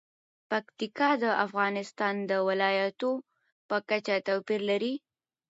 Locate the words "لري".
4.69-4.93